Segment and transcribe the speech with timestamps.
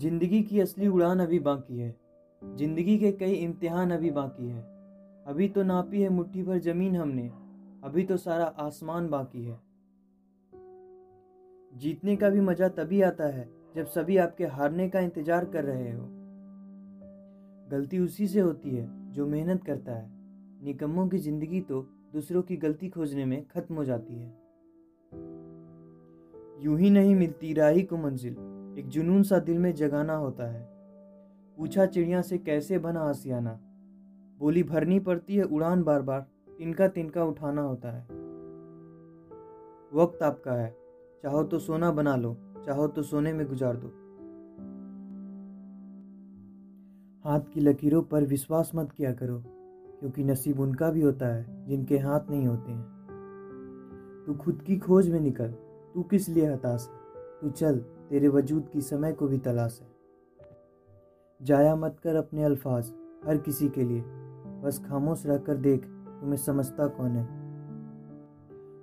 [0.00, 1.94] ज़िंदगी की असली उड़ान अभी बाकी है।
[2.42, 4.60] ज़िंदगी के कई इम्तिहान अभी बाकी है।
[5.26, 7.30] अभी तो नापी है मुट्ठी भर ज़मीन हमने।
[7.84, 9.58] अभी तो सारा आसमान बाकी है।
[11.72, 15.92] जीतने का भी मज़ा तभी आता है जब सभी आपके हारने का इंतज़ार कर रहे
[15.92, 16.06] हो।
[17.70, 20.10] गलती उसी से होती है जो मेहनत करता है।
[20.64, 21.82] निकम्मों की ज़िंदगी तो
[22.12, 24.32] दूसरों की गलती खोजने में खत्म हो जाती है।
[26.64, 30.68] यूँ ही नहीं मिलती राही को मंजिल। एक जुनून सा दिल में जगाना होता है।
[31.56, 33.60] पूछा चिड़िया से, कैसे बना आसियाना?
[34.38, 36.26] बोली, भरनी पड़ती है उड़ान बार बार
[36.58, 38.02] तिनका तिनका उठाना होता है।
[39.94, 40.76] वक्त आपका है।
[41.22, 43.88] चाहो तो सोना बना लो, चाहो तो सोने में गुजार दो।
[47.28, 49.42] हाथ की लकीरों पर विश्वास मत किया करो,
[50.00, 52.84] क्योंकि नसीब उनका भी होता है, जिनके हाथ नहीं होते हैं।
[54.26, 55.48] तू खुद की खोज में निकल,
[55.94, 57.00] तू किस लिए हताश है?
[57.40, 59.88] तू चल तेरे वजूद की समय को भी तलाश है।
[61.42, 62.92] जाया मत कर अपने अल्फाज,
[63.26, 64.00] हर किसी के लिए।
[64.60, 67.28] बस खामोश रह कर देख, तुम्हें समझता कौन है?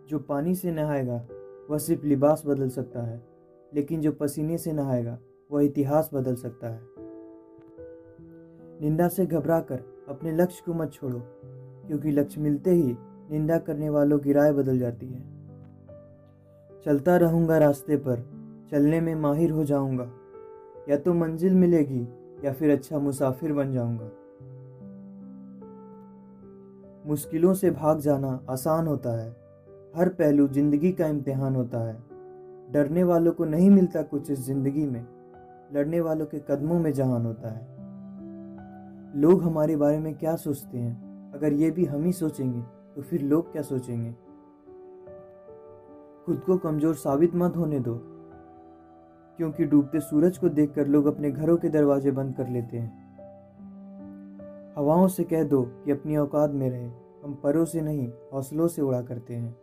[0.07, 1.27] जो पानी से नहाएगा,
[1.69, 3.25] वह सिर्फ़ लिबास बदल सकता है,
[3.73, 5.19] लेकिन जो पसीने से नहाएगा,
[5.51, 6.81] वह इतिहास बदल सकता है।
[8.81, 11.21] निंदा से घबरा कर अपने लक्ष्य को मत छोड़ो,
[11.87, 12.97] क्योंकि लक्ष्य मिलते ही
[13.31, 15.21] निंदा करने वालों की राय बदल जाती है।
[16.85, 18.36] चलता रहूँगा रास्ते पर
[18.71, 20.09] चलने में माहिर हो जाऊँगा।
[20.89, 22.07] या तो मंजिल मिलेगी,
[22.45, 24.09] या फिर अच्छा मुसाफिर बन जाऊँगा।
[27.07, 29.29] मुश्किलों से भाग जाना आसान होता है।
[29.95, 31.97] हर पहलू ज़िंदगी का इम्तिहान होता है।
[32.71, 35.05] डरने वालों को नहीं मिलता कुछ इस ज़िंदगी में।
[35.73, 41.31] लड़ने वालों के कदमों में जहान होता है। लोग हमारे बारे में क्या सोचते हैं?
[41.31, 42.61] अगर ये भी हम ही सोचेंगे
[42.95, 44.11] तो फिर लोग क्या सोचेंगे?
[46.25, 47.95] खुद को कमज़ोर साबित मत होने दो।
[49.37, 53.07] क्योंकि डूबते सूरज को देखकर लोग अपने घरों के दरवाजे बंद कर लेते हैं।
[54.77, 56.87] हवाओं से कह दो कि अपनी औकात में रहे,
[57.23, 59.55] हम परों से नहीं, हौसलों से उड़ा करते हैं।